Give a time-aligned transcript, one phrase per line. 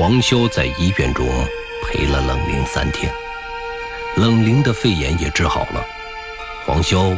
[0.00, 1.28] 黄修在医院中
[1.84, 3.12] 陪了冷灵三天，
[4.16, 5.86] 冷灵的肺炎也治好了。
[6.64, 7.14] 黄修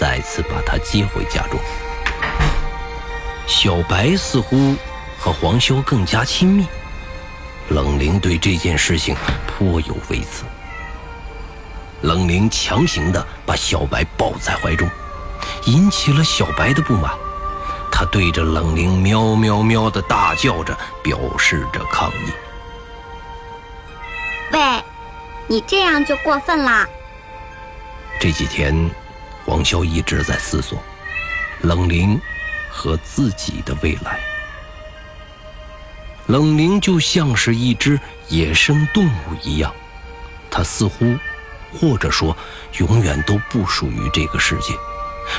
[0.00, 1.60] 再次把她接回家中。
[3.46, 4.74] 小白似乎
[5.16, 6.66] 和黄修更加亲密，
[7.68, 9.14] 冷灵对这件事情
[9.46, 10.42] 颇有微词。
[12.00, 14.90] 冷灵强行的把小白抱在怀中，
[15.66, 17.12] 引起了小白的不满。
[17.98, 22.30] 他对着冷灵喵喵喵的大叫着，表示着抗议。
[24.52, 24.80] 喂，
[25.48, 26.86] 你这样就过分啦！
[28.20, 28.88] 这几天，
[29.44, 30.80] 黄潇一直在思索
[31.62, 32.20] 冷灵
[32.70, 34.20] 和自己的未来。
[36.26, 39.74] 冷灵就像是一只野生动物一样，
[40.48, 41.18] 它似乎，
[41.72, 42.36] 或者说，
[42.74, 44.72] 永远都不属于这个世界。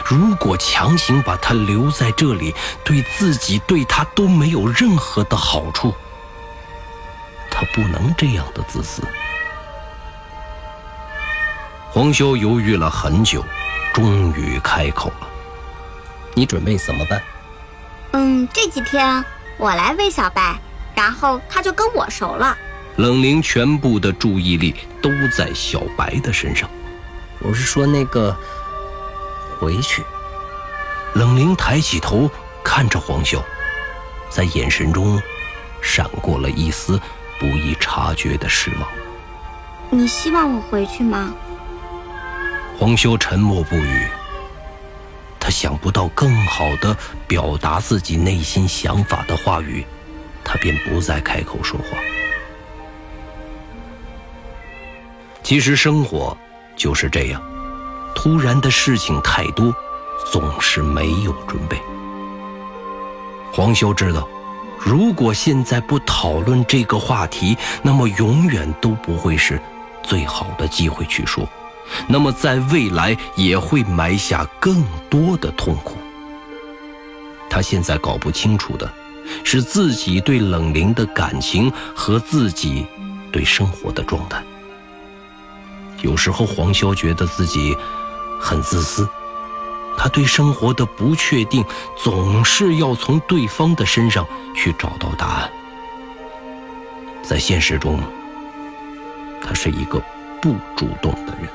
[0.06, 2.54] 如果强行把他留在这里，
[2.84, 5.94] 对自己对他都没有任何的好处。
[7.50, 9.02] 他不能这样的自私。
[11.92, 13.44] 黄修犹豫了很久，
[13.94, 15.28] 终于开口了
[16.36, 17.22] ：“你准备怎么办
[18.14, 19.24] ？”“嗯，这几天
[19.58, 20.56] 我来喂小白，
[20.96, 22.58] 然后他就跟我熟了。”
[22.98, 26.70] 冷凝全部的注意力都在小白的身上。
[27.40, 28.38] 我是说那个。
[29.60, 30.04] 回去，
[31.16, 32.30] 冷凝抬起头
[32.64, 33.42] 看着黄潇，
[34.30, 35.22] 在眼神中
[35.82, 37.00] 闪过了一丝
[37.40, 38.90] 不易察觉的失望。
[39.90, 41.34] 你希望我回去吗？
[42.78, 44.08] 黄修沉默不语。
[45.40, 46.96] 他想不到更好的
[47.28, 49.86] 表达自己内心想法的话语，
[50.44, 51.98] 他便不再开口说话。
[55.42, 56.38] 其实生活
[56.76, 57.42] 就是这样。
[58.22, 59.74] 突然的事情太多，
[60.30, 61.82] 总是没有准备。
[63.50, 64.28] 黄修知道，
[64.78, 69.58] 如果现在不讨论这个话题，那么永远都不会是
[70.04, 71.48] 最好的机会去说，
[72.10, 75.96] 那么在未来也会埋下更多的痛苦。
[77.50, 78.92] 他现在搞不清楚的，
[79.46, 82.86] 是自己对冷灵的感情和自己
[83.32, 84.44] 对生活的状态。
[86.02, 87.74] 有时候，黄潇觉得自己。
[88.40, 89.08] 很自私，
[89.98, 91.64] 他对生活的不确定
[91.98, 95.52] 总是要从对方的身上去找到答案。
[97.22, 98.00] 在现实中，
[99.44, 100.02] 他是一个
[100.42, 101.50] 不主动的人。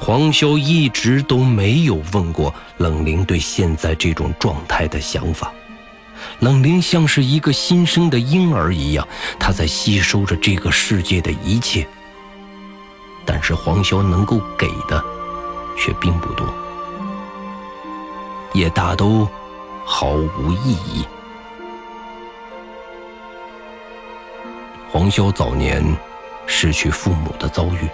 [0.00, 5.52] 黄潇一直都没有问过冷灵对现在这种状态的想法。
[6.38, 9.06] 冷灵像是一个新生的婴儿一样，
[9.38, 11.86] 他在吸收着这个世界的一切。
[13.30, 15.04] 但是黄潇能够给的，
[15.76, 16.46] 却并不多，
[18.54, 19.28] 也大都
[19.84, 21.04] 毫无意义。
[24.90, 25.84] 黄潇早年
[26.46, 27.86] 失去父母的遭遇，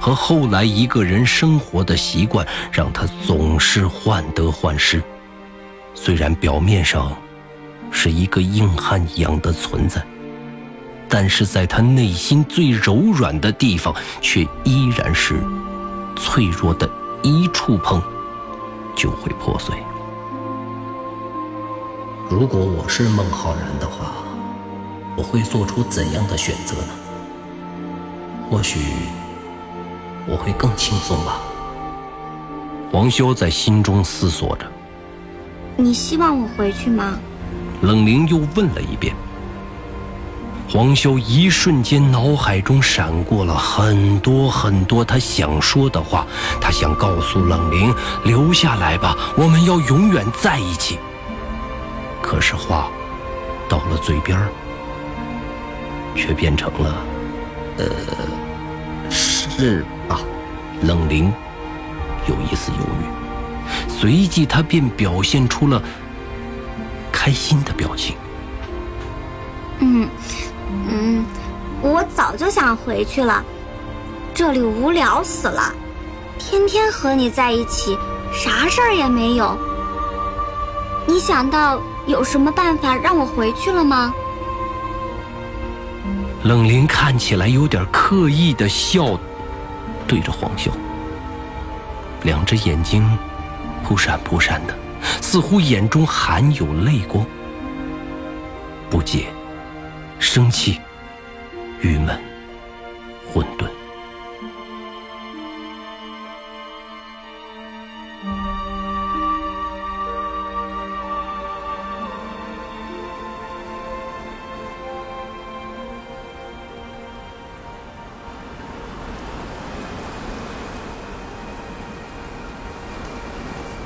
[0.00, 5.02] 和后来一个人生活的习惯，让他总是患得患失。
[5.94, 7.14] 虽然表面上
[7.90, 10.02] 是一个硬汉一样的存在。
[11.16, 15.40] 但是在他内心最柔软的地方，却依然是
[16.16, 16.90] 脆弱的，
[17.22, 18.02] 一触碰
[18.96, 19.76] 就会破碎。
[22.28, 24.10] 如果我是孟浩然的话，
[25.16, 26.88] 我会做出怎样的选择呢？
[28.50, 28.80] 或许
[30.26, 31.40] 我会更轻松吧。
[32.90, 34.66] 王修在心中思索着。
[35.76, 37.16] 你希望我回去吗？
[37.82, 39.13] 冷凝又问了一遍。
[40.74, 46.26] 黄修一瞬间脑海中闪过了很多很多他想说的话，
[46.60, 50.98] 他想告诉冷灵留下来吧，我们要永远在一起。
[52.20, 52.90] 可是话
[53.68, 54.36] 到了嘴边
[56.16, 56.96] 却变成了
[57.78, 60.18] “呃，是吧？”
[60.82, 61.32] 冷灵
[62.26, 65.80] 有一丝犹豫，随即他便表现出了
[67.12, 68.16] 开心的表情。
[69.78, 70.08] 嗯。
[70.88, 71.24] 嗯，
[71.80, 73.42] 我早就想回去了，
[74.34, 75.72] 这里无聊死了，
[76.38, 77.98] 天天和你在一起，
[78.32, 79.56] 啥事儿也没有。
[81.06, 84.12] 你想到有什么办法让我回去了吗？
[86.44, 89.18] 冷灵看起来有点刻意的笑，
[90.06, 90.70] 对着黄秀，
[92.22, 93.18] 两只眼睛
[93.82, 94.74] 扑闪扑闪的，
[95.22, 97.24] 似乎眼中含有泪光，
[98.90, 99.26] 不解。
[100.18, 100.80] 生气
[101.80, 102.18] 郁闷
[103.32, 103.68] 混沌。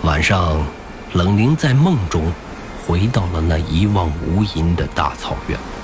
[0.02, 0.66] 晚上
[1.12, 2.32] 冷凝在梦中
[2.86, 5.77] 回到了那一望无垠的大草原。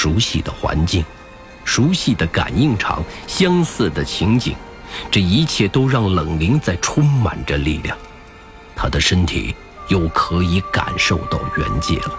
[0.00, 1.04] 熟悉的环境，
[1.62, 4.56] 熟悉的感应场，相似的情景，
[5.10, 7.94] 这一切都让冷灵在充满着力量。
[8.74, 9.54] 他的身体
[9.88, 12.18] 又可以感受到原界了。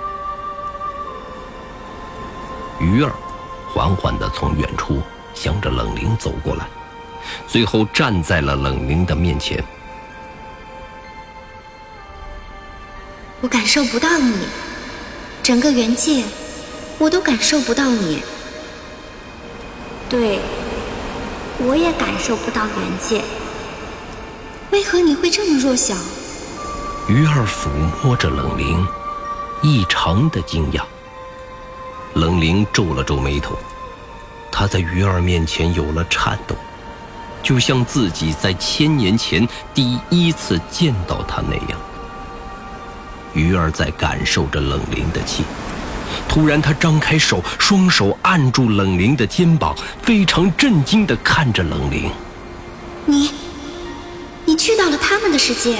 [2.79, 3.11] 鱼儿
[3.73, 5.01] 缓缓地从远处
[5.33, 6.67] 向着冷灵走过来，
[7.47, 9.63] 最后站在了冷灵的面前。
[13.41, 14.45] 我感受不到你，
[15.41, 16.23] 整个原界。
[17.01, 18.21] 我都感受不到你，
[20.07, 20.39] 对，
[21.57, 23.23] 我也感受不到原界。
[24.69, 25.95] 为何你会这么弱小？
[27.07, 27.69] 鱼儿抚
[28.03, 28.85] 摸着冷灵，
[29.63, 30.83] 异常的惊讶。
[32.13, 33.57] 冷灵皱了皱眉头，
[34.51, 36.55] 他在鱼儿面前有了颤抖，
[37.41, 41.79] 就像自己在千年前第一次见到他那样。
[43.33, 45.43] 鱼儿在感受着冷灵的气。
[46.27, 52.09] 突然，他张开手，双手按住冷灵的肩膀，非常震惊地看着冷灵
[53.05, 53.31] ：“你，
[54.45, 55.77] 你去到了他们的世界？”“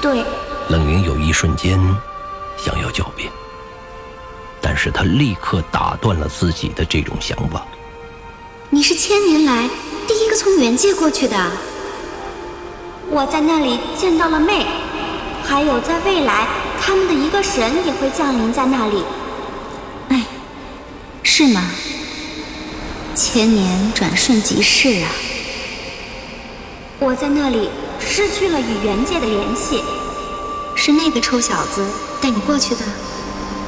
[0.00, 0.24] 对。”
[0.70, 1.78] 冷灵有一瞬间
[2.56, 3.30] 想要狡辩，
[4.60, 7.66] 但是他立刻打断了自己的这种想法。
[8.70, 9.68] “你是千年来
[10.06, 11.36] 第一个从原界过去的。
[13.10, 14.66] ”“我在那里见到了妹，
[15.44, 16.46] 还有在未来，
[16.80, 19.04] 他们的一个神也会降临在那里。”
[21.38, 21.70] 是吗？
[23.14, 25.08] 千年转瞬即逝啊！
[26.98, 27.70] 我在那里
[28.00, 29.80] 失去了与原界的联系。
[30.74, 31.86] 是那个臭小子
[32.20, 32.80] 带你过去的？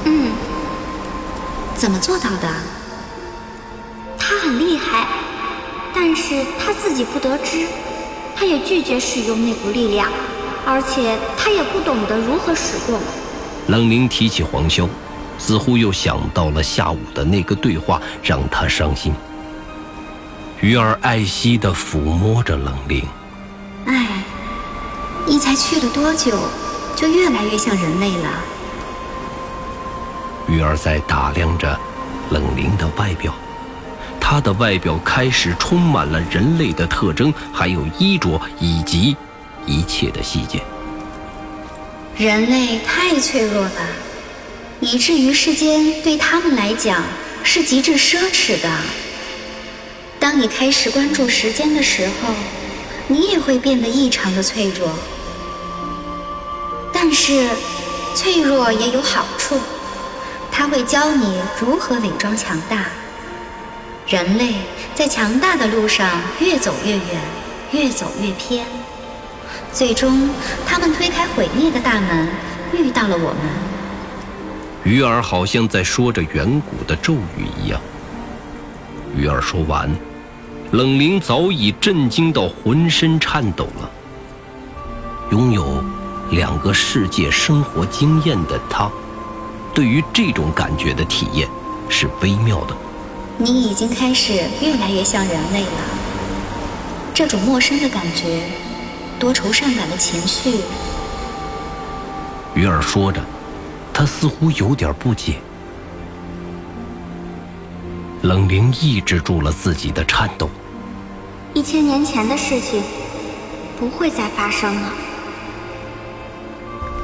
[0.07, 0.33] 嗯。
[1.77, 2.53] 怎么做到的？
[4.19, 5.07] 他很厉害，
[5.95, 7.69] 但是他自己不得知，
[8.35, 10.11] 他也拒绝使用那股力量，
[10.67, 13.01] 而且他也不懂得如何使用。
[13.69, 14.89] 冷凝提起黄潇。
[15.41, 19.13] 似乎又想到了下午的那个对话，让他伤心。
[20.61, 23.03] 鱼儿爱惜的抚摸着冷灵。
[23.87, 24.23] 哎，
[25.27, 26.39] 你才去了多久，
[26.95, 28.29] 就越来越像人类了。
[30.47, 31.79] 鱼儿在打量着
[32.31, 33.33] 冷灵的外表，
[34.21, 39.17] 他的外表开始充满了人类的特征，还有衣着以及
[39.65, 40.63] 一切的细节。
[42.17, 44.10] 人类太脆弱了。
[44.81, 47.05] 以至于世间对他们来讲
[47.45, 48.71] 是极致奢侈的。
[50.19, 52.35] 当你开始关注时间的时候，
[53.07, 54.91] 你也会变得异常的脆弱。
[56.93, 57.49] 但是，
[58.15, 59.59] 脆弱也有好处，
[60.51, 62.87] 它会教你如何伪装强大。
[64.07, 64.55] 人类
[64.95, 67.03] 在强大的路上越走越远，
[67.73, 68.67] 越走越偏，
[69.73, 70.31] 最终
[70.67, 72.29] 他们推开毁灭的大门，
[72.73, 73.70] 遇到了我们。
[74.83, 77.79] 鱼儿好像在说着远古的咒语一样。
[79.15, 79.91] 鱼儿说完，
[80.73, 83.91] 冷灵早已震惊到浑身颤抖了。
[85.31, 85.85] 拥有
[86.31, 88.91] 两个世界生活经验的他，
[89.75, 91.47] 对于这种感觉的体验
[91.89, 92.75] 是微妙的。
[93.37, 95.71] 你已经开始越来越像人类了。
[97.13, 98.43] 这种陌生的感觉，
[99.19, 100.61] 多愁善感的情绪。
[102.55, 103.21] 鱼儿说着。
[103.93, 105.37] 他似乎有点不解，
[108.23, 110.49] 冷灵抑制住了自己的颤抖。
[111.53, 112.83] 一千年前的事情
[113.79, 114.93] 不会再发生了，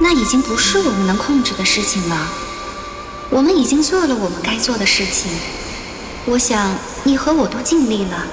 [0.00, 2.16] 那已经不是我们能控制的事情了。
[3.28, 5.30] 我们已经做了我们该做的事情，
[6.26, 6.74] 我想
[7.04, 8.24] 你和我都尽力了。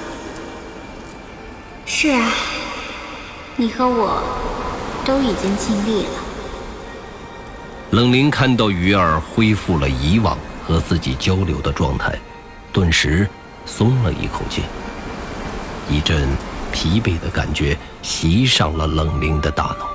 [1.84, 2.30] 是啊，
[3.56, 4.22] 你和我
[5.04, 6.23] 都已经尽力了。
[7.94, 10.36] 冷灵看到鱼儿恢复了以往
[10.66, 12.12] 和自己交流的状态，
[12.72, 13.28] 顿时
[13.64, 14.62] 松了一口气。
[15.88, 16.28] 一阵
[16.72, 19.88] 疲惫的感觉袭上了冷灵的大脑。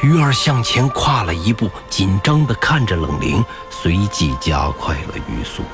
[0.00, 5.64] 鱼儿向前跨了一步，紧张地看着冷灵，随即加快了语速：“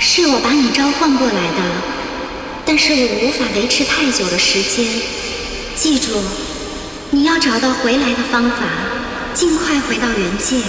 [0.00, 1.62] 是我把你召唤过来的，
[2.64, 4.82] 但是我无法维持太久的时间。
[5.76, 6.18] 记住，
[7.10, 8.64] 你要找到回来的方法。”
[9.34, 10.62] 尽快回到原界。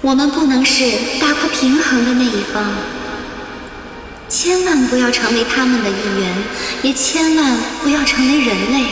[0.00, 0.84] 我们不能是
[1.20, 2.64] 打破平衡的那一方，
[4.28, 6.36] 千万不要成为他们的一员，
[6.82, 8.86] 也千万不要成为人类。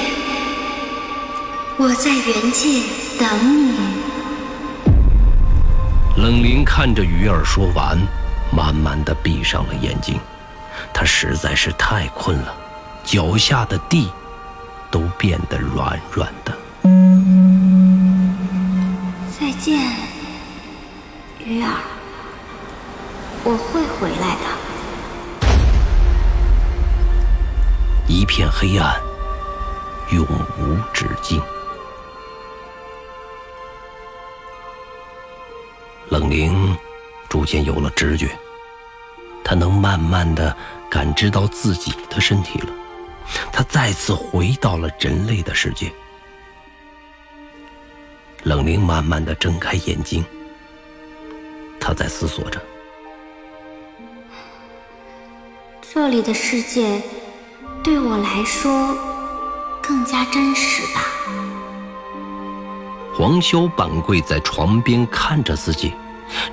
[1.78, 2.82] 我在原界
[3.18, 3.74] 等你。
[6.16, 7.98] 冷灵看着鱼儿说完，
[8.50, 10.18] 慢慢的闭上了眼睛。
[10.92, 12.54] 他实在是太困了，
[13.04, 14.08] 脚下的地
[14.90, 16.52] 都变得软软的。
[19.38, 19.78] 再见，
[21.44, 21.68] 鱼儿，
[23.44, 24.46] 我会回来的。
[28.08, 28.98] 一片黑暗，
[30.10, 30.24] 永
[30.58, 31.38] 无止境。
[36.08, 36.74] 冷灵
[37.28, 38.30] 逐渐有了直觉，
[39.44, 40.56] 他能慢慢的
[40.90, 42.72] 感知到自己的身体了。
[43.52, 45.92] 他再次回到了人类的世界。
[48.46, 50.24] 冷灵慢慢的睁开眼睛，
[51.80, 52.62] 他在思索着：
[55.82, 57.02] 这里的世界
[57.82, 58.96] 对我来说
[59.82, 61.00] 更加真实吧。
[63.16, 65.92] 黄潇半跪在床边看着自己，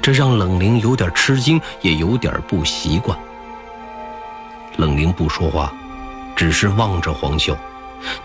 [0.01, 3.15] 这让冷灵有点吃惊，也有点不习惯。
[4.77, 5.71] 冷灵不说话，
[6.35, 7.55] 只是望着黄潇。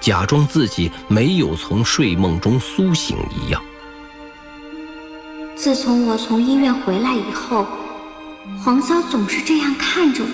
[0.01, 3.63] 假装自己没有从睡梦中苏醒一样。
[5.57, 7.67] 自从我从医院回来以后，
[8.65, 10.31] 黄潇总是这样看着我。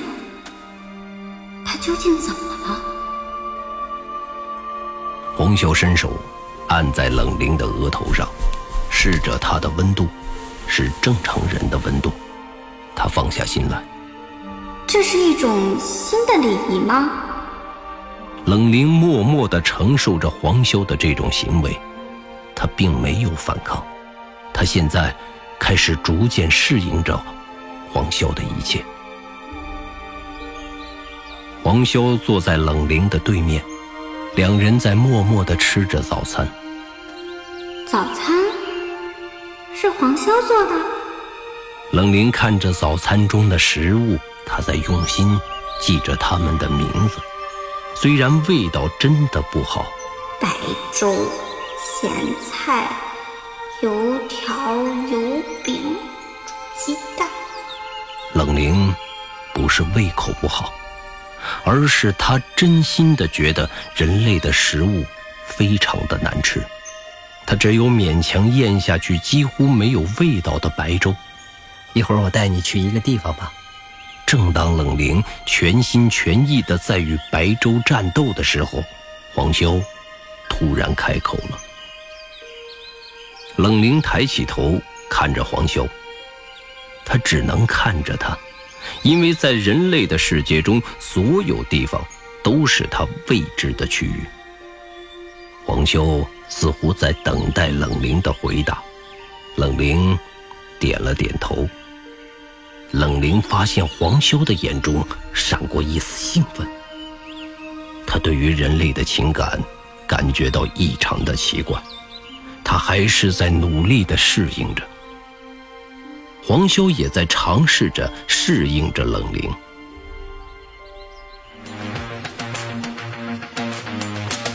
[1.65, 2.81] 他究竟怎么了？
[5.37, 6.13] 黄潇伸手
[6.69, 8.29] 按在冷灵的额头上，
[8.91, 10.07] 试着她的温度，
[10.67, 12.13] 是正常人的温度。
[12.95, 13.83] 他放下心来。
[14.87, 17.24] 这是一种新的礼仪吗？
[18.47, 21.75] 冷灵默默地承受着黄修的这种行为，
[22.55, 23.83] 他并没有反抗，
[24.53, 25.15] 他现在
[25.59, 27.19] 开始逐渐适应着
[27.91, 28.85] 黄修的一切。
[31.63, 33.65] 黄修坐在冷灵的对面，
[34.37, 36.47] 两人在默默地吃着早餐。
[37.87, 38.37] 早餐
[39.75, 40.73] 是黄修做的。
[41.93, 45.41] 冷灵看着早餐中的食物，他在用心
[45.81, 47.19] 记着他们的名字。
[47.95, 49.87] 虽然味道真的不好，
[50.41, 50.49] 白
[50.93, 51.15] 粥、
[51.81, 52.11] 咸
[52.43, 52.87] 菜、
[53.83, 54.77] 油条、
[55.11, 55.97] 油饼、
[56.47, 57.27] 煮鸡蛋。
[58.35, 58.95] 冷灵
[59.55, 60.73] 不是胃口不好，
[61.65, 65.05] 而是他真心的觉得人类的食物
[65.47, 66.63] 非常的难吃，
[67.47, 71.15] 他只有勉强咽下去几乎没有味道的白粥。
[71.95, 73.53] 一会儿我带你去一个地方吧。
[74.27, 78.83] 正当冷灵全心全意地在与白粥战斗的时候，
[79.35, 79.83] 黄潇
[80.49, 81.59] 突然开口了。
[83.57, 85.89] 冷灵抬起头看着黄潇，
[87.05, 88.37] 他只能看着他，
[89.03, 92.05] 因为在人类的世界中，所有地方
[92.43, 94.25] 都是他未知的区域。
[95.65, 98.83] 黄潇似乎在等待冷灵的回答，
[99.57, 100.19] 冷灵
[100.81, 101.69] 点了点头。
[102.93, 106.67] 冷灵发现黄修的眼中闪过一丝兴奋，
[108.07, 109.61] 他对于人类的情感
[110.07, 111.81] 感觉到异常的奇怪，
[112.63, 114.83] 他还是在努力的适应着。
[116.47, 119.51] 黄修也在尝试着适应着冷灵。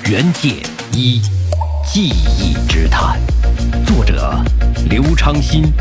[0.06, 1.22] 原界一，
[1.86, 3.20] 记忆之谈，
[3.86, 4.40] 作者
[4.90, 5.72] 刘昌新。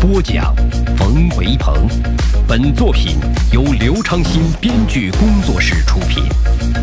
[0.00, 0.54] 播讲
[0.96, 1.86] 冯维鹏，
[2.48, 3.18] 本作品
[3.52, 6.24] 由刘昌新编剧工作室出品。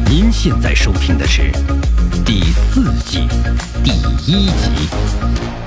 [0.05, 1.51] 您现在收听的是
[2.23, 3.27] 第四季
[3.83, 3.91] 第
[4.25, 5.66] 一集。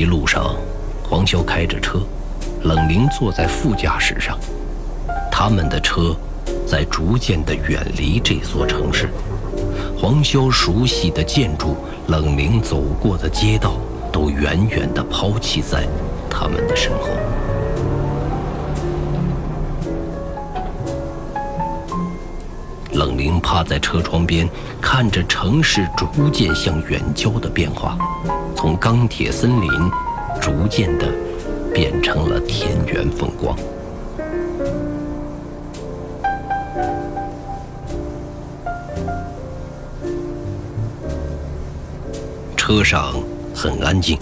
[0.00, 0.56] 一路上，
[1.06, 2.00] 黄潇开着车，
[2.62, 4.38] 冷凝坐在副驾驶上。
[5.30, 6.16] 他们的车
[6.66, 9.10] 在逐渐的远离这座城市。
[9.98, 11.76] 黄潇熟悉的建筑，
[12.06, 13.74] 冷凝走过的街道，
[14.10, 15.86] 都远远的抛弃在
[16.30, 17.10] 他们的身后。
[22.92, 24.48] 冷凝趴在车窗边，
[24.80, 27.98] 看着城市逐渐向远郊的变化，
[28.60, 29.70] 从钢铁森林，
[30.38, 31.10] 逐渐的
[31.72, 33.56] 变成了田园风光。
[42.54, 43.14] 车上
[43.54, 44.18] 很安静，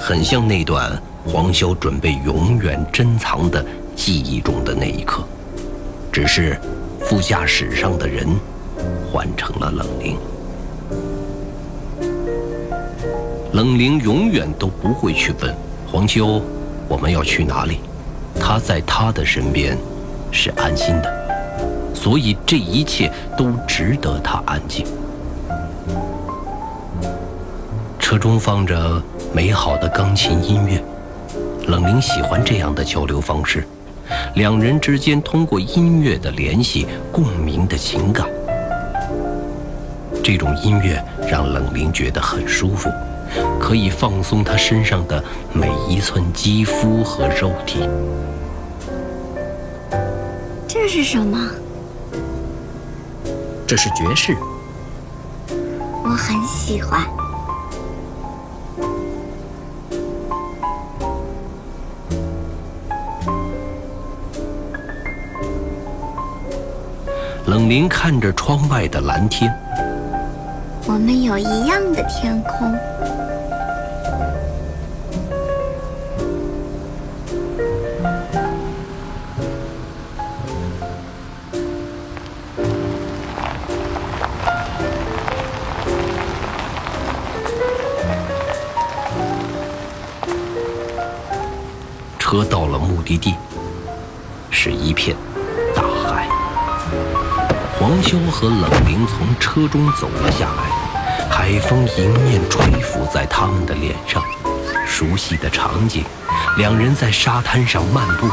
[0.00, 5.22] 很像那段黄潇准备永远珍藏的记忆中的那一刻，
[6.10, 6.58] 只是。
[7.06, 8.26] 副驾驶上的人
[9.12, 10.16] 换成了冷凝，
[13.54, 15.54] 冷灵永远都不会去问
[15.86, 16.42] 黄秋
[16.88, 17.78] 我们要去哪里，
[18.40, 19.78] 他在他的身边
[20.32, 21.94] 是安心的。
[21.94, 23.08] 所以这一切
[23.38, 24.84] 都值得他安静。
[28.00, 29.00] 车中放着
[29.32, 30.82] 美好的钢琴音乐，
[31.68, 33.64] 冷凝喜欢这样的交流方式，
[34.34, 38.26] 两人之间通过音乐的联系，共鸣的情感。
[40.24, 42.90] 这种音乐让冷凝觉得很舒服，
[43.58, 45.22] 可以放松他身上的
[45.52, 47.88] 每一寸肌肤和肉体。
[50.66, 51.38] 这是什么？
[53.66, 54.36] 这是爵士，
[56.02, 57.00] 我很喜欢。
[67.46, 69.52] 冷凝看着窗外的蓝天，
[70.86, 72.74] 我们有一样的天空。
[93.04, 93.34] 的地，
[94.50, 95.16] 是一片
[95.74, 96.28] 大海。
[97.78, 104.22] 黄潇和冷凝从车中走了下来，海风迎面吹拂在他们的脸上，
[104.86, 106.04] 熟悉的场景。
[106.56, 108.28] 两人在沙滩上漫步，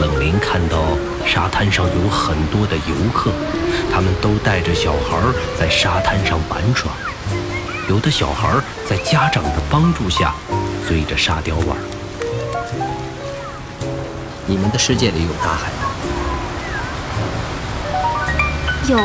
[0.00, 0.78] 冷凝看到
[1.26, 3.30] 沙滩上有很多的游客，
[3.92, 5.18] 他们都带着小孩
[5.58, 6.90] 在沙滩上玩耍，
[7.88, 8.48] 有的小孩
[8.86, 10.34] 在家长的帮助下
[10.86, 11.76] 追着沙雕玩。
[14.50, 15.84] 你们的世界里有大海吗？
[18.88, 18.96] 有，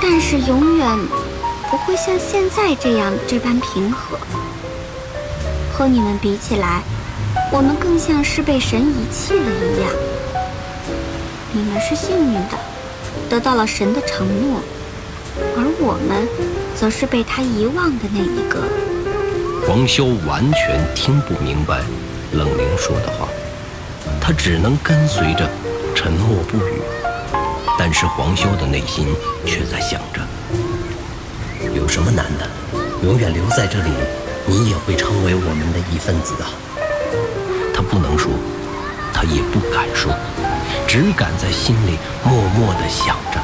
[0.00, 0.98] 但是永远
[1.70, 4.18] 不会像现在这样这般平和。
[5.70, 6.82] 和你们比起来，
[7.52, 9.92] 我们更像是被神遗弃了一样。
[11.52, 12.58] 你们是幸运的，
[13.28, 14.60] 得到了神的承诺，
[15.54, 16.26] 而我们
[16.74, 18.62] 则是被他遗忘的那一个。
[19.66, 21.82] 黄潇完全听不明白
[22.32, 23.27] 冷凝说的话。
[24.28, 25.48] 他只能跟随着，
[25.94, 26.82] 沉默不语。
[27.78, 29.06] 但是黄修的内心
[29.46, 30.20] 却在想着：
[31.74, 32.46] 有什么难的？
[33.02, 33.90] 永远留在这里，
[34.44, 36.52] 你也会成为我们的一份子啊！
[37.74, 38.30] 他不能说，
[39.14, 40.12] 他也不敢说，
[40.86, 43.40] 只敢在心里默默地想着。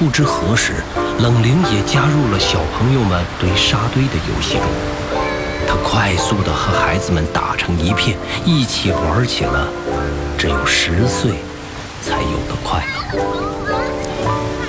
[0.00, 0.72] 不知何时，
[1.20, 4.66] 冷灵也加入了小朋友们堆沙堆的游戏中。
[5.68, 9.68] 他快速地和孩子们打成一片，一起玩起了
[10.38, 11.32] 只有十岁
[12.00, 13.20] 才有的快乐。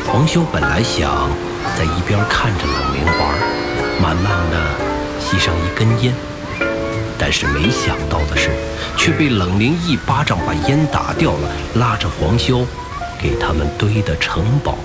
[0.06, 1.30] 黄修本来想
[1.78, 3.18] 在一边看着冷凝玩，
[4.02, 4.60] 慢慢地
[5.22, 6.14] 吸上一根烟，
[7.18, 8.50] 但是没想到的是，
[8.98, 12.68] 却被冷凝一巴掌把烟打掉了，拉着黄修
[13.18, 14.78] 给他们堆的城堡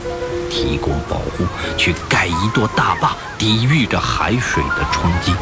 [0.49, 1.45] 提供保护，
[1.77, 5.35] 去盖一座大坝，抵御着海水的冲击。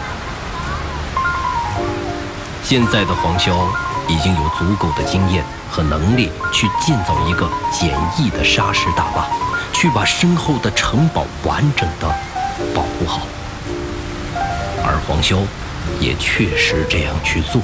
[2.65, 3.53] 现在的黄潇
[4.09, 9.27] 已经有足够的经验和能力去建造一个简易的沙石大坝，
[9.73, 12.09] 去把身后的城堡完整的
[12.75, 13.27] 保护好。
[14.85, 15.39] 而黄潇
[16.01, 17.61] 也确实这样去做。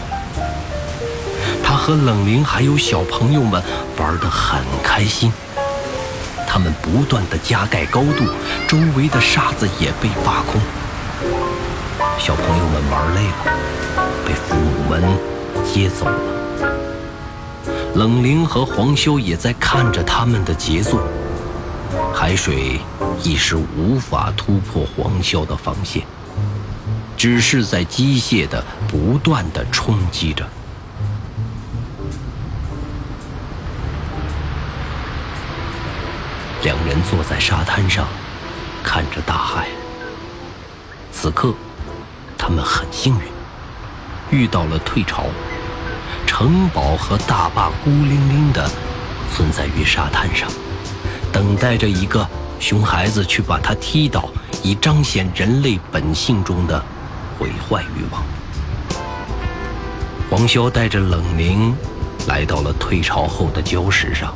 [1.65, 3.63] 他和冷凝还有小朋友们
[3.99, 5.33] 玩得很开心，
[6.47, 8.27] 他们不断的加盖高度，
[8.67, 10.61] 周围的沙子也被挖空。
[12.19, 13.35] 小朋友们玩累了。
[14.27, 15.03] 被父母们
[15.65, 16.19] 接走了。
[17.95, 21.01] 冷凝和黄修也在看着他们的杰作。
[22.15, 22.79] 海水
[23.23, 26.03] 一时无法突破黄潇的防线，
[27.17, 30.47] 只是在机械的不断的冲击着。
[36.63, 38.07] 两人坐在沙滩上，
[38.83, 39.69] 看着大海。
[41.11, 41.55] 此刻，
[42.49, 43.21] 他们很幸运。
[44.31, 45.27] 遇到了退潮，
[46.27, 48.67] 城堡和大坝孤零零地
[49.31, 50.49] 存在于沙滩上，
[51.31, 52.27] 等待着一个
[52.59, 54.31] 熊孩子去把它踢倒，
[54.63, 56.83] 以彰显人类本性中的
[57.39, 58.23] 毁坏欲望。
[60.31, 61.77] 黄潇带着冷凝
[62.29, 64.33] 来到了退潮后的礁石上，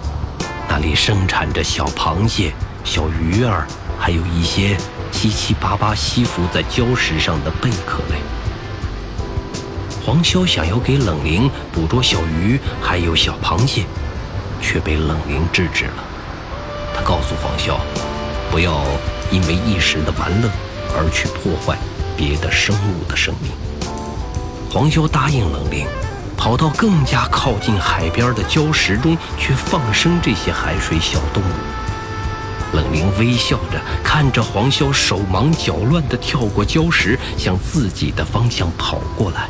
[0.69, 2.53] 那里生产着小螃蟹、
[2.85, 3.67] 小鱼儿，
[3.99, 4.77] 还有一些
[5.23, 8.17] 七七八八吸附在礁石上的贝壳类。
[10.05, 13.85] 黄潇想要给冷灵捕捉小鱼，还有小螃蟹，
[14.61, 16.05] 却被冷灵制止了。
[16.93, 17.79] 他告诉黄潇，
[18.51, 18.83] 不要
[19.31, 20.51] 因为一时的玩乐
[20.97, 21.79] 而去破坏
[22.17, 23.53] 别的生物的生命。
[24.69, 25.87] 黄潇答应冷灵，
[26.37, 31.72] 跑到更加靠近海边的礁石中去放生这些海水小动物。
[32.73, 39.49] 冷灵微笑着看着黄潇手忙脚乱地跳过礁石，向自己的方向跑过来。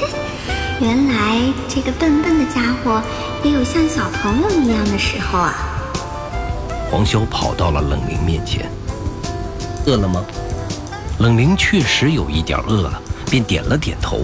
[0.80, 3.00] 原来这个笨笨的家伙
[3.42, 5.54] 也有像小朋友一样的时候啊！
[6.90, 8.70] 黄潇跑到了冷灵面前，
[9.86, 10.24] 饿了吗？
[11.18, 14.22] 冷灵确实有一点饿了，便点了点头。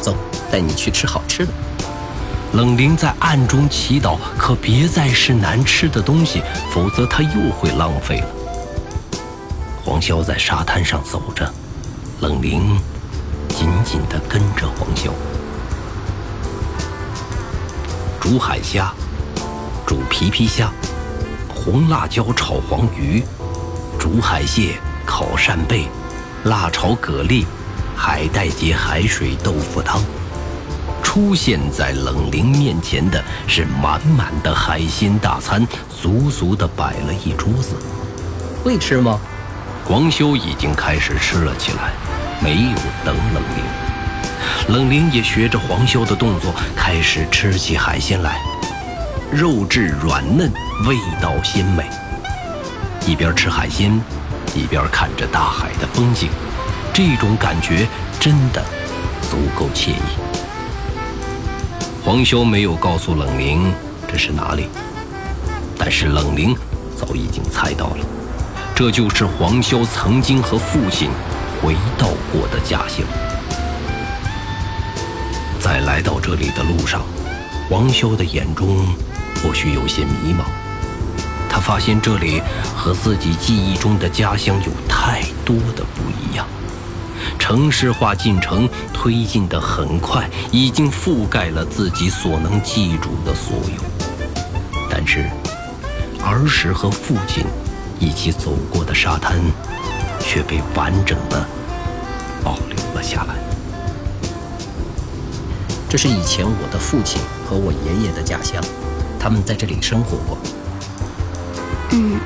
[0.00, 0.14] 走，
[0.50, 1.52] 带你去吃好吃的。
[2.52, 8.28] 冷灵在暗中祈祷，可别再是难吃的东西，否则他又会浪费了。
[9.84, 11.52] 黄潇在沙滩上走着，
[12.20, 12.78] 冷灵。
[13.48, 15.10] 紧紧地跟着黄潇，
[18.20, 18.92] 煮海虾，
[19.84, 20.70] 煮皮皮虾，
[21.52, 23.24] 红辣椒炒黄鱼，
[23.98, 25.88] 煮海蟹，烤扇贝，
[26.44, 27.44] 辣炒蛤蜊，
[27.96, 30.00] 海带结海水豆腐汤。
[31.18, 35.66] 出现在冷灵面前的是满满的海鲜大餐，
[36.00, 37.74] 足足的摆了一桌子。
[38.62, 39.18] 会吃吗？
[39.84, 41.90] 黄修已经开始吃了起来。
[42.40, 48.40] 没有等冷灵，冷灵也学着黄修的动作开始吃起海鲜来，
[49.32, 50.48] 肉质软嫩，
[50.86, 51.90] 味道鲜美。
[53.04, 54.00] 一边吃海鲜，
[54.54, 56.28] 一边看着大海的风景，
[56.94, 57.88] 这种感觉
[58.20, 58.62] 真的
[59.20, 60.27] 足够惬意。
[62.04, 63.72] 黄潇没有告诉冷灵
[64.10, 64.68] 这是哪里，
[65.78, 66.56] 但是冷灵
[66.96, 68.06] 早已经猜到了，
[68.74, 71.10] 这就是黄潇曾经和父亲。
[71.60, 73.04] 回到过的家乡，
[75.58, 77.02] 在来到这里的路上，
[77.68, 78.86] 黄潇的眼中
[79.42, 80.44] 或许有些迷茫。
[81.50, 82.40] 他发现这里
[82.76, 86.07] 和自己记忆中的家乡有太多的不一样。
[87.48, 93.82] 城市化进程推进的很快，已经覆盖了自己所能记住的所有。
[94.90, 95.24] 但是，
[96.22, 97.42] 儿时和父亲
[97.98, 99.40] 一起走过的沙滩。
[100.20, 101.42] 却被完整的
[102.44, 103.34] 保留了下来。
[105.88, 108.62] 这是以前我的父亲和我爷爷的家乡，
[109.18, 110.36] 他们在这里生活过。
[111.92, 112.20] 嗯，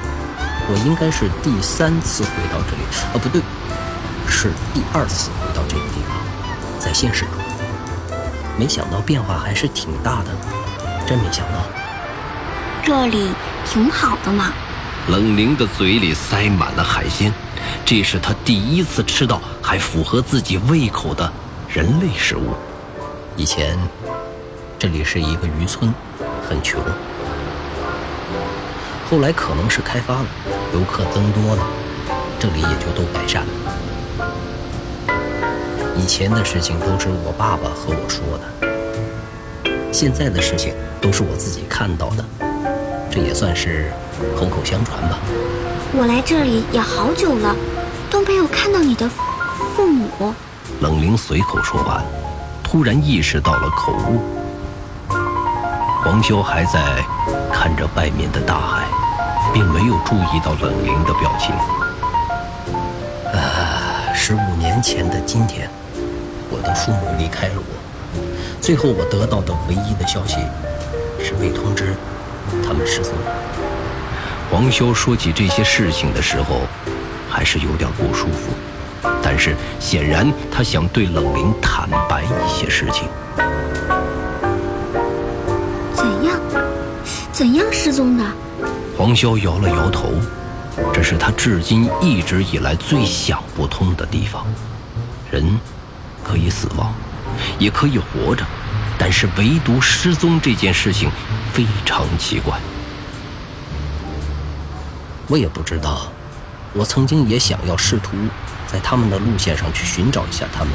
[0.68, 2.82] 我应该是第三次回到这里，
[3.14, 3.40] 哦，不对，
[4.42, 6.16] 是第二次回到这个地方，
[6.76, 7.34] 在现实中。
[8.58, 10.30] 没想到变化还是挺大的，
[11.06, 11.62] 真没想到。
[12.84, 13.30] 这里
[13.64, 14.52] 挺好的嘛。
[15.06, 17.32] 冷凝的嘴里塞满了海鲜。
[17.84, 21.32] 这是他第一次吃到还符合自己胃口的
[21.68, 22.56] 人类食物。
[23.36, 23.78] 以前
[24.76, 25.94] 这里是一个渔村，
[26.48, 26.82] 很穷。
[29.08, 30.26] 后来可能是开发了，
[30.74, 31.62] 游客增多了，
[32.40, 33.52] 这里也就都改善了。
[35.94, 42.24] 以前的事情都是我爸爸和我说的，现在的事情都是我自己看到的，
[43.10, 43.90] 这也算是
[44.36, 45.18] 口口相传吧。
[45.94, 47.54] 我来这里也好久了，
[48.10, 49.08] 都没有看到你的
[49.76, 50.32] 父母。
[50.80, 52.02] 冷灵随口说完，
[52.62, 54.20] 突然意识到了口误。
[56.02, 57.04] 黄修还在
[57.52, 58.86] 看着外面的大海，
[59.52, 61.54] 并没有注意到冷灵的表情。
[63.32, 65.70] 啊，十五年前的今天，
[66.52, 68.20] 我的父母离开了我，
[68.60, 70.36] 最后我得到的唯一的消息
[71.18, 71.94] 是被通知
[72.62, 73.14] 他们失踪。
[74.50, 76.60] 黄潇说起这些事情的时候，
[77.30, 78.52] 还是有点不舒服，
[79.22, 83.08] 但是显然他想对冷灵坦白一些事情。
[85.94, 86.38] 怎样？
[87.32, 88.24] 怎样失踪的？
[88.98, 90.10] 黄潇摇了摇头，
[90.92, 94.44] 这是他至今一直以来最想不通的地方。
[95.30, 95.58] 人
[96.22, 96.94] 可以死亡，
[97.58, 98.44] 也可以活着，
[98.98, 101.10] 但是唯独失踪这件事情
[101.52, 102.58] 非常奇怪。
[105.28, 106.12] 我也不知道，
[106.72, 108.16] 我曾经也想要试图
[108.66, 110.72] 在他们的路线上去寻找一下他们，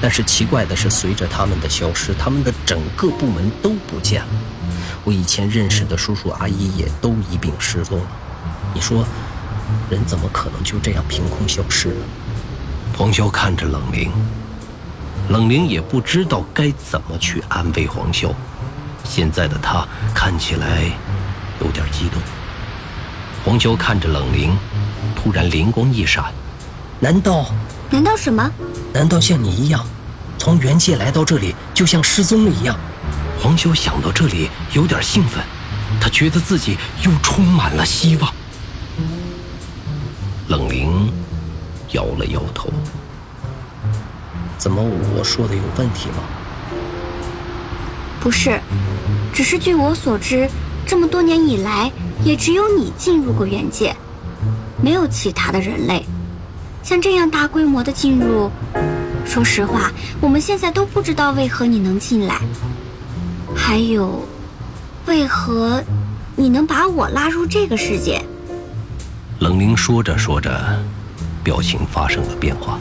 [0.00, 4.28] 但是奇怪的是，随着他们的消失，他们的整个部门都不见了。
[5.04, 8.06] 我以前认识的叔叔阿姨也都一并失踪了。
[8.74, 9.04] 你说，
[9.90, 12.04] 人怎么可能就这样凭空消失呢？
[12.96, 14.12] 黄潇看着冷灵，
[15.28, 18.30] 冷灵也不知道该怎么去安慰黄潇。
[19.04, 20.84] 现在的他看起来
[21.60, 22.20] 有点激动。
[23.44, 24.56] 黄潇看着冷灵，
[25.16, 26.32] 突然灵光一闪，
[27.00, 27.46] 难道？
[27.90, 28.50] 难道什么？
[28.92, 29.84] 难道像你一样，
[30.38, 32.78] 从原界来到这里，就像失踪了一样？
[33.40, 35.42] 黄潇想到这里，有点兴奋，
[36.00, 38.32] 他觉得自己又充满了希望。
[40.48, 41.12] 冷灵
[41.90, 42.70] 摇了摇头，
[44.62, 46.22] 怎么我说的有问题吗？
[48.20, 48.60] 不是，
[49.34, 50.48] 只是据我所知，
[50.86, 51.90] 这么多年以来，
[52.22, 53.92] 也只有你进入过原界，
[54.80, 56.06] 没有其他的人类。
[56.80, 58.52] 像这样大规模的进入，
[59.26, 62.40] 说实话，我们现在都不知道为何你能进来，
[63.56, 64.24] 还有，
[65.06, 65.82] 为何
[66.36, 68.22] 你能把我拉入这个世界？
[69.40, 70.80] 冷凝说着说着，
[71.42, 72.78] 表情发生了变化，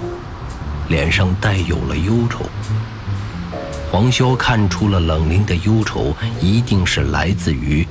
[0.91, 2.45] 脸上带有了忧愁。
[3.89, 7.87] 黄潇看出了冷凝的忧愁，一定是来自于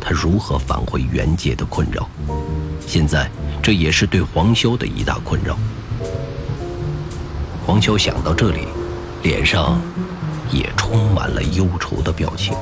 [0.00, 2.08] 他如何返回原界的困扰。
[2.86, 3.28] 现在，
[3.60, 5.58] 这也是对黄潇的一大困扰。
[7.66, 8.68] 黄潇想到这里，
[9.24, 9.80] 脸上
[10.48, 12.54] 也充满了忧愁的表情。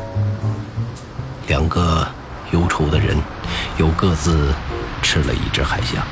[1.48, 2.09] 两个
[2.52, 3.18] 忧愁的人，
[3.76, 4.55] 又各自
[5.02, 6.02] 吃了一只海虾。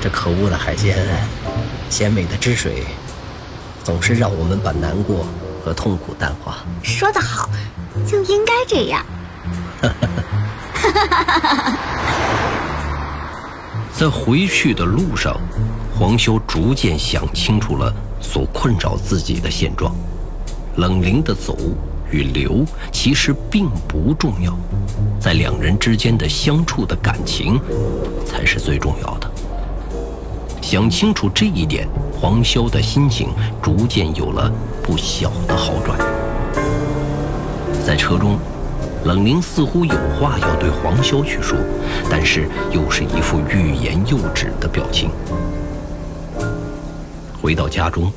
[0.00, 0.98] 这可恶的海鲜，
[1.92, 2.84] 鲜美的汁水。
[3.84, 5.26] 总是让我们把难过
[5.62, 6.58] 和痛苦淡化。
[6.82, 7.50] 说得好，
[8.06, 9.04] 就应该这样。
[13.92, 15.36] 在回去的路上，
[15.98, 19.92] 黄修逐渐想清楚了所困扰自己的现状。
[20.76, 21.58] 冷灵的走
[22.10, 24.56] 与留其实并不重要，
[25.20, 27.60] 在两人之间的相处的感情
[28.24, 29.31] 才是最重要的。
[30.62, 31.86] 想清楚这一点，
[32.18, 33.28] 黄潇的心情
[33.60, 34.50] 逐渐有了
[34.82, 35.98] 不小的好转。
[37.84, 38.38] 在车中，
[39.04, 41.58] 冷凝似乎有话要对黄潇去说，
[42.08, 45.10] 但是又是一副欲言又止的表情。
[47.42, 48.10] 回到家中，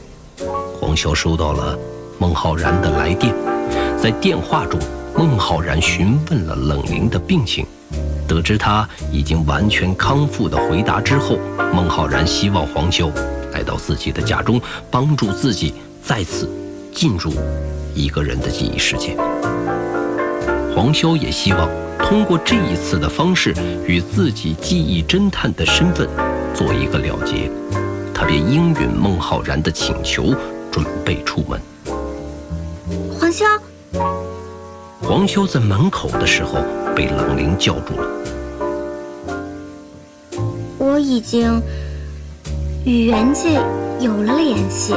[0.79, 1.77] 黄潇收到了
[2.19, 3.34] 孟浩然的来电，
[4.01, 4.79] 在电话中，
[5.17, 7.65] 孟浩然询问了冷凝的病情。
[8.27, 11.38] 得知他已经完全康复的回答之后，
[11.73, 13.11] 孟浩然希望黄潇
[13.53, 14.59] 来到自己的家中，
[14.89, 16.49] 帮助自己再次
[16.93, 17.33] 进入
[17.93, 19.15] 一个人的记忆世界。
[20.75, 23.53] 黄潇也希望通过这一次的方式
[23.88, 26.07] 与自己记忆侦探的身份
[26.53, 27.49] 做一个了结，
[28.13, 30.35] 他便应允孟浩然的请求，
[30.71, 31.59] 准备出门。
[33.17, 33.45] 黄潇，
[35.01, 36.60] 黄修在门口的时候
[36.95, 38.08] 被冷灵叫住了。
[40.77, 41.62] 我已经
[42.86, 43.62] 与原界
[43.99, 44.95] 有了联系。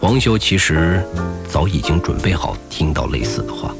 [0.00, 1.02] 黄修其实
[1.48, 3.74] 早已经准备好听到类似的话，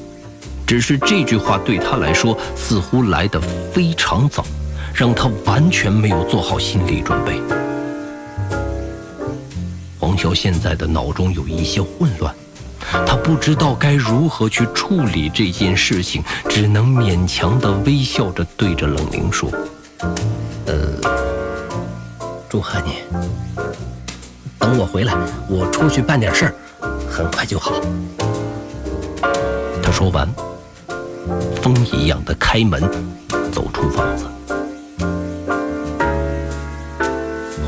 [0.67, 3.41] 只是这句话对他来说似乎来得
[3.73, 4.45] 非常早，
[4.93, 7.41] 让他完全没有做好心理准备。
[9.99, 12.35] 黄修现在的脑中有一些混乱，
[12.91, 19.51] 他不知道该如何去处理这件事情，只能勉强地微笑着对着冷凝说。
[20.67, 20.75] 呃
[22.49, 23.03] 祝贺你！
[24.59, 25.15] 等我回来，
[25.49, 26.55] 我出去办点事儿，
[27.11, 27.73] 很快就好。
[29.83, 30.29] 他说完，
[31.61, 32.81] 风一样的开门，
[33.53, 34.25] 走出房子。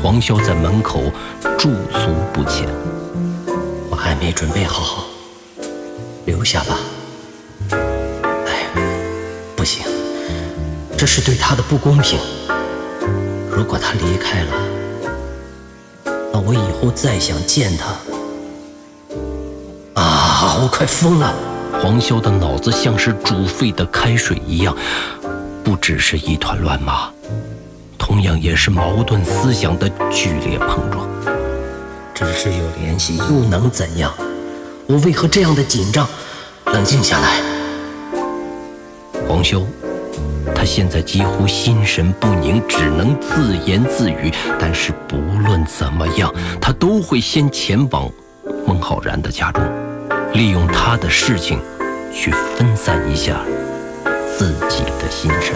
[0.01, 1.03] 黄潇在门口
[1.57, 2.67] 驻足不前。
[3.91, 5.05] 我还没准备好，
[6.29, 6.77] 留下吧。
[7.71, 8.69] 哎，
[9.55, 9.83] 不行，
[10.95, 12.19] 这是对他的不公平。
[13.51, 14.51] 如果他离开了，
[16.31, 17.95] 那我以后再想见他，
[19.99, 21.33] 啊，我快疯了！
[21.81, 24.77] 黄潇的脑子像是煮沸的开水一样，
[25.63, 27.09] 不只是一团乱麻，
[27.97, 31.09] 同样也是矛盾思想的剧烈碰撞。
[32.13, 34.13] 只是有联系又能怎样？
[34.89, 36.09] 我为何这样的紧张？
[36.65, 37.43] 冷静下来，
[39.27, 39.63] 黄修。
[40.55, 44.33] 他现在几乎心神不宁，只能自言自语。
[44.59, 48.11] 但是不论怎么样，他都会先前往
[48.65, 49.63] 孟浩然的家中，
[50.33, 51.61] 利用他的事情
[52.11, 53.41] 去分散一下
[54.35, 55.53] 自己的心神。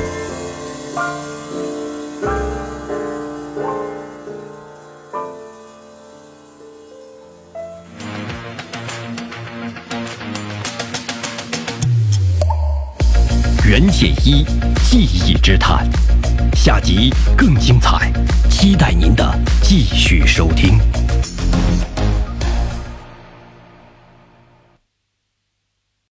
[13.74, 14.46] 原界一
[14.84, 15.90] 记忆之谈，
[16.56, 18.14] 下集更精彩，
[18.48, 20.78] 期待您的继续收听。